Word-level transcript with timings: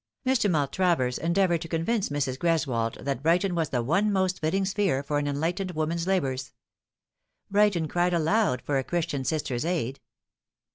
Mr. 0.25 0.49
Maltravers 0.49 1.19
endeavoured 1.19 1.61
to 1.61 1.67
convince 1.67 2.09
Mrs. 2.09 2.35
Greswold 2.39 3.05
that 3.05 3.21
Brighton 3.21 3.53
was 3.53 3.69
the 3.69 3.83
one 3.83 4.11
most 4.11 4.39
fitting 4.39 4.65
sphere 4.65 5.03
for 5.03 5.19
an 5.19 5.27
enlightened 5.27 5.73
woman's 5.75 6.07
labours. 6.07 6.53
Brighton 7.51 7.87
cried 7.87 8.15
aloud 8.15 8.63
for 8.63 8.79
a 8.79 8.83
Christian 8.83 9.23
sister's 9.23 9.63
aid. 9.63 9.99